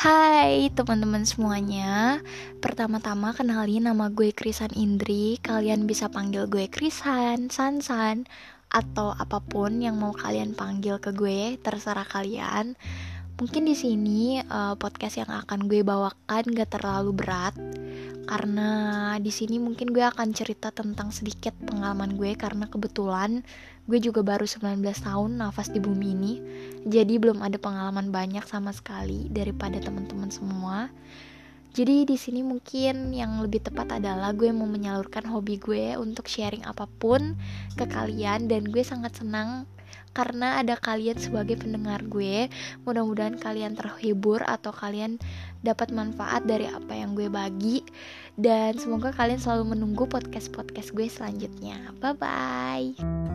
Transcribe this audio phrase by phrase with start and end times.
[0.00, 2.24] Hai teman-teman semuanya.
[2.64, 5.36] Pertama-tama kenalin nama gue Krisan Indri.
[5.44, 8.24] Kalian bisa panggil gue Krisan, Sansan
[8.72, 12.80] Atau apa pun yang mau kalian panggil ke gue Terserah kalian
[13.40, 17.56] Mungkin di sini uh, podcast yang akan gue bawakan gak terlalu berat
[18.28, 18.70] karena
[19.16, 23.40] di sini mungkin gue akan cerita tentang sedikit pengalaman gue karena kebetulan
[23.88, 26.32] gue juga baru 19 tahun nafas di bumi ini
[26.84, 30.92] jadi belum ada pengalaman banyak sama sekali daripada teman-teman semua.
[31.72, 36.68] Jadi di sini mungkin yang lebih tepat adalah gue mau menyalurkan hobi gue untuk sharing
[36.68, 37.40] apa pun
[37.78, 39.64] ke kalian dan gue sangat senang
[40.20, 42.52] karena ada kalian sebagai pendengar gue.
[42.84, 45.16] Mudah-mudahan kalian terhibur atau kalian
[45.64, 47.80] dapat manfaat dari apa yang gue bagi
[48.36, 51.80] dan semoga kalian selalu menunggu podcast-podcast gue selanjutnya.
[52.04, 53.29] Bye bye.